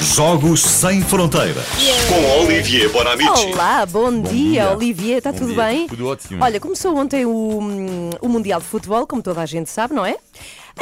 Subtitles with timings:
[0.00, 1.64] Jogos Sem Fronteiras.
[2.08, 3.46] Com Olivier Bonamici.
[3.52, 4.70] Olá, bom, dia, dia.
[4.70, 5.62] Olivier, está Bom tudo dia.
[5.64, 5.86] bem?
[5.88, 6.42] Tudo ótimo.
[6.42, 10.16] Olha, começou ontem o, o Mundial de Futebol, como toda a gente sabe, não é?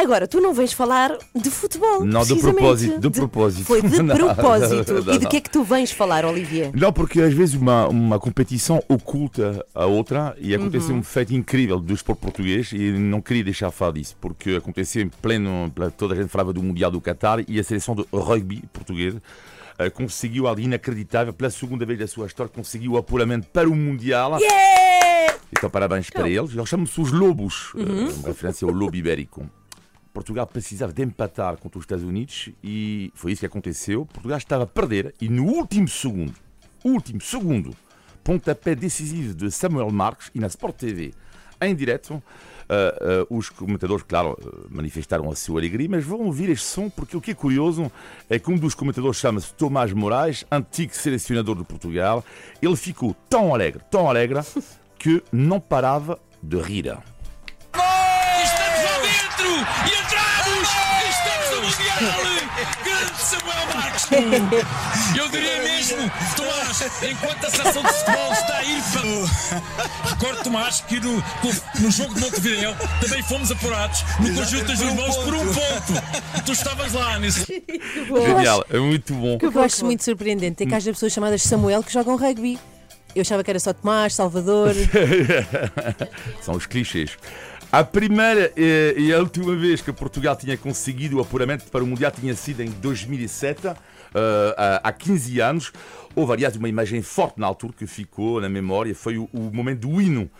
[0.00, 2.04] Agora, tu não vens falar de futebol.
[2.04, 3.64] Não, de propósito, de propósito.
[3.66, 4.92] Foi de Não, propósito.
[4.92, 5.30] não, e de não.
[5.30, 6.70] que é que tu vens falar, Olivier?
[6.72, 11.00] Não, porque às vezes uma, uma competição oculta a outra e aconteceu Uhum.
[11.00, 15.02] um feito incrível do esporte português e não queria deixar de falar disso, porque aconteceu
[15.02, 18.62] em pleno, toda a gente falava do Mundial do Qatar e a seleção de rugby
[18.72, 19.16] português
[19.80, 23.74] eh, conseguiu algo inacreditável, pela segunda vez da sua história, conseguiu o apuramento para o
[23.74, 24.38] Mundial.
[25.50, 26.54] Então parabéns para eles.
[26.54, 27.82] Eles chamam-se os Lobos, eh,
[28.20, 29.44] uma referência ao lobo ibérico.
[30.18, 34.04] Portugal precisava de empatar contra os Estados Unidos e foi isso que aconteceu.
[34.04, 36.34] Portugal estava a perder e no último segundo,
[36.84, 37.72] último segundo,
[38.24, 41.14] pontapé decisivo de Samuel Marques e na Sport TV,
[41.60, 42.20] em direto,
[42.68, 46.90] eh, eh, os comentadores, claro, eh, manifestaram a sua alegria, mas vão ouvir este som
[46.90, 47.88] porque o que é curioso
[48.28, 52.24] é que um dos comentadores chama-se Tomás Moraes, antigo selecionador de Portugal.
[52.60, 54.40] Ele ficou tão alegre, tão alegre,
[54.98, 56.98] que não parava de rir.
[61.98, 64.06] Grande Samuel Marques!
[65.16, 65.96] Eu diria mesmo,
[66.36, 70.10] Tomás, enquanto a seleção de futebol está a ir para.
[70.10, 71.22] Recordo, Tomás, que no,
[71.80, 76.44] no jogo de Montevideo também fomos apurados no conjunto dos irmãos por um ponto.
[76.46, 77.44] Tu estavas lá nesse.
[78.26, 79.34] Genial, é muito bom.
[79.34, 82.58] O que eu acho muito surpreendente é que haja pessoas chamadas Samuel que jogam rugby.
[83.14, 84.74] Eu achava que era só Tomás, Salvador.
[86.42, 87.16] São os clichês.
[87.70, 91.86] A primeira eh, e a última vez que Portugal tinha conseguido o apuramento para o
[91.86, 93.74] Mundial tinha sido em 2007, eh,
[94.56, 95.70] há- há 15 anos.
[96.16, 100.00] Houve, aliás, uma imagem forte na altura que ficou na memória, foi o, momento do
[100.00, 100.30] hino,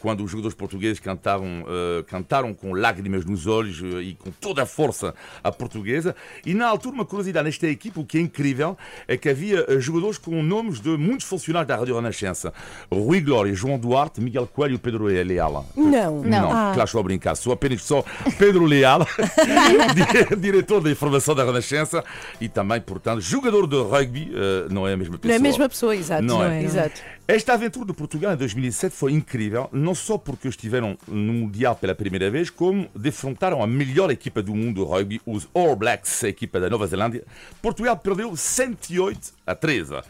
[0.00, 4.62] quando os jogadores portugueses cantavam, eh, cantaram com lágrimas nos olhos eh, e com toda
[4.62, 6.14] a força a portuguesa.
[6.44, 8.76] E na altura, uma curiosidade nesta equipe, o que é incrível,
[9.08, 12.52] é que havia eh, jogadores com nomes de muitos funcionários da Rádio Renascença.
[12.92, 15.66] Rui Glória, João Duarte, Miguel Coelho e Pedro Leal.
[15.76, 16.22] Não.
[16.22, 16.70] Não, Ah.
[16.74, 17.34] claro, estou a brincar.
[17.36, 18.04] Sou apenas só
[18.38, 19.06] Pedro Leal,
[19.94, 22.04] di- diretor da informação da Renascença
[22.40, 24.30] e também, portanto, jogador de rugby.
[24.34, 25.28] eh, não é a mesma pessoa.
[25.28, 26.22] Não é a mesma pessoa, exato.
[26.22, 26.62] Não é.
[26.62, 27.00] Exato.
[27.32, 31.94] Esta aventura de Portugal em 2007 foi incrível, não só porque estiveram no Mundial pela
[31.94, 36.28] primeira vez, como defrontaram a melhor equipa do mundo de rugby, os All Blacks, a
[36.28, 37.24] equipa da Nova Zelândia.
[37.62, 40.00] Portugal perdeu 108 a 13.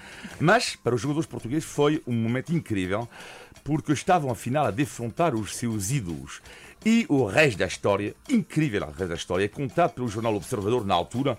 [0.41, 3.07] Mas, para os jogadores portugueses, foi um momento incrível,
[3.65, 6.41] porque estavam afinal a defrontar os seus ídolos.
[6.85, 10.87] E o resto da história, incrível o resto da história, é contado pelo jornal Observador
[10.87, 11.37] na altura,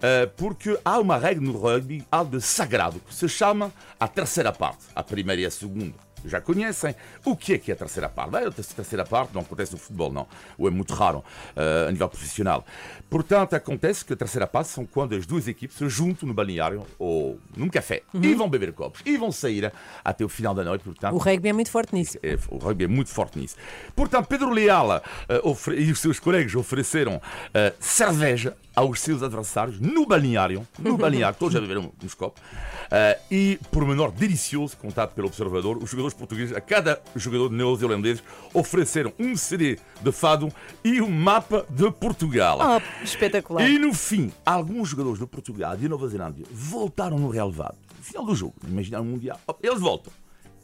[0.00, 4.84] eh, porque há uma regra no rugby, algo sagrado, que se chama a terceira parte,
[4.94, 5.94] a primeira e a segunda.
[6.24, 6.94] Já conhecem.
[7.24, 8.36] O que é que é a terceira parte?
[8.36, 10.26] A terceira parte não acontece no futebol, não.
[10.58, 11.24] Ou é muito raro
[11.54, 12.64] eh, a nível profissional.
[13.10, 16.84] Portanto, acontece que a terceira parte são quando as duas equipes se juntam no balneário
[16.98, 19.72] ou num café e vão beber copos e vão sair
[20.04, 20.82] até o final da noite.
[20.84, 22.18] Portanto, O rugby é muito forte nisso.
[22.22, 23.56] é, o rugby é muito forte nisso.
[23.94, 27.20] Portanto, Pedro Leal eh, ofere- e os seus colegas ofereceram
[27.52, 32.42] eh, cerveja aos seus adversários no balneário, no balneário, todos já beberam uns copos,
[32.90, 38.22] eh, e, por menor delicioso, contado pelo observador, os jogadores portugueses, a cada jogador neozelandês,
[38.52, 40.52] ofereceram um CD de fado
[40.82, 42.58] e um mapa de Portugal.
[42.60, 43.68] Oh, espetacular.
[43.68, 47.76] E no fim, alguns jogadores de Portugal e de Nova Zelândia voltaram no relevado.
[47.98, 50.12] No final do jogo, imagina o Mundial, eles voltam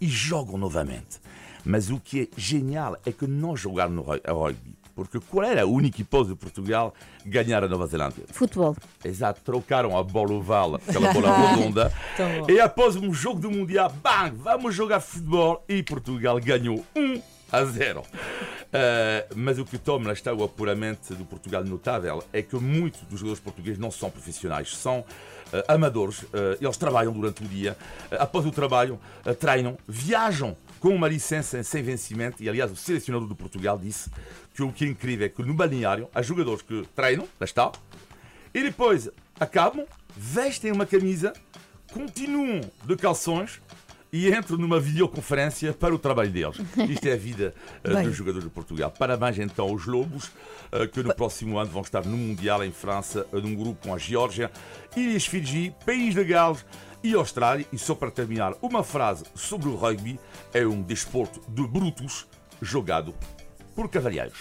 [0.01, 1.21] e jogam novamente.
[1.65, 4.81] Mas o que é genial é que não jogaram no rugby.
[4.95, 6.93] Porque qual era a única hipótese de Portugal
[7.25, 8.25] ganhar a Nova Zelândia?
[8.29, 8.77] Futebol.
[9.05, 11.93] Exato, trocaram a bola oval pela bola redonda.
[12.49, 17.23] E após um jogo do Mundial, bang, vamos jogar futebol e Portugal ganhou 1
[17.53, 18.03] a 0.
[18.73, 23.19] Eh, mas o que toma está o apuramento do Portugal notável é que muitos dos
[23.19, 25.05] jogadores portugueses não são profissionais, são
[25.53, 26.25] eh, amadores.
[26.33, 27.77] Eh, eles trabalham durante o dia,
[28.13, 29.01] após o trabalho,
[29.41, 32.43] treinam, viajam com uma licença sem vencimento.
[32.43, 34.11] E aliás, o selecionador de Portugal disse
[34.55, 37.71] que o que é incrível é que no balneário há jogadores que treinam, lá está,
[38.53, 39.09] e depois
[39.39, 39.87] acabam,
[40.17, 41.33] vestem uma camisa,
[41.93, 43.61] continuam de calções
[44.13, 46.57] e entram numa videoconferência para o trabalho deles.
[46.89, 48.05] Isto é a vida Bem.
[48.05, 48.91] dos jogadores de Portugal.
[48.91, 50.31] Parabéns então aos Lobos,
[50.73, 53.95] eh, que no próximo ano vão estar no Mundial em França, eh, num grupo com
[53.95, 54.51] a Geórgia,
[54.97, 56.65] Ilhas Fiji, País de Gales
[57.03, 57.67] e Austrália.
[57.73, 60.19] E só para terminar, uma frase sobre o rugby:
[60.53, 62.27] é um desporto de brutos
[62.61, 63.15] jogado
[63.75, 64.39] por cavalheiros.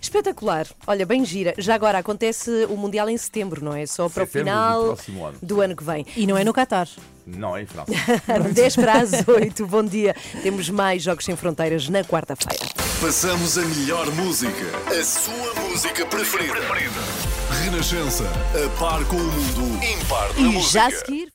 [0.00, 0.64] Espetacular.
[0.86, 1.54] Olha, bem gira.
[1.58, 3.84] Já agora acontece o Mundial em setembro, não é?
[3.84, 5.38] Só para Setembro o do final próximo ano.
[5.42, 6.06] do ano que vem.
[6.16, 6.88] E não é no Qatar.
[7.26, 7.90] Não é em França.
[8.54, 9.66] 10 para as 8.
[9.66, 10.14] Bom dia.
[10.40, 12.64] Temos mais Jogos Sem Fronteiras na quarta-feira.
[13.00, 14.66] Passamos a melhor música.
[14.88, 16.54] A sua música preferida.
[17.64, 18.24] Renascença.
[18.24, 19.84] A par com o mundo.
[19.84, 20.72] Impar da E música.
[20.72, 21.26] já a seguir.